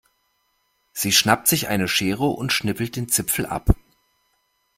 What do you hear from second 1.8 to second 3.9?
Schere und schnippelt den Zipfel ab.